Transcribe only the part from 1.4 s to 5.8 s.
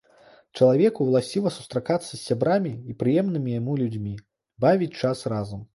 сустракацца з сябрамі і прыемнымі яму людзьмі, бавіць час разам.